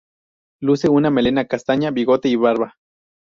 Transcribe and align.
Luce 0.63 0.89
una 0.89 1.11
melena 1.11 1.45
castaña, 1.45 1.91
bigote 1.91 2.27
y 2.27 2.35
barba. 2.35 2.73